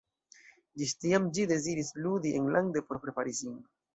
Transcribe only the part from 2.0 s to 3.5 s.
ludi enlande por prepari